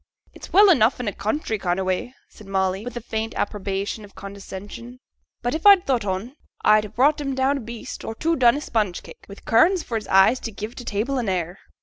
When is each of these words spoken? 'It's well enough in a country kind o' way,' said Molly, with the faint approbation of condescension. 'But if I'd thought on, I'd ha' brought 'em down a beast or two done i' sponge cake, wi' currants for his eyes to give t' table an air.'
'It's 0.33 0.51
well 0.51 0.71
enough 0.71 0.99
in 0.99 1.07
a 1.07 1.13
country 1.13 1.59
kind 1.59 1.79
o' 1.79 1.83
way,' 1.83 2.11
said 2.27 2.47
Molly, 2.47 2.83
with 2.83 2.95
the 2.95 3.01
faint 3.01 3.35
approbation 3.35 4.03
of 4.03 4.15
condescension. 4.15 4.99
'But 5.43 5.53
if 5.53 5.63
I'd 5.63 5.85
thought 5.85 6.05
on, 6.05 6.35
I'd 6.63 6.85
ha' 6.85 6.95
brought 6.95 7.21
'em 7.21 7.35
down 7.35 7.57
a 7.57 7.61
beast 7.61 8.03
or 8.03 8.15
two 8.15 8.35
done 8.35 8.55
i' 8.55 8.59
sponge 8.61 9.03
cake, 9.03 9.25
wi' 9.29 9.35
currants 9.45 9.83
for 9.83 9.97
his 9.97 10.07
eyes 10.07 10.39
to 10.39 10.51
give 10.51 10.73
t' 10.73 10.83
table 10.85 11.19
an 11.19 11.29
air.' 11.29 11.59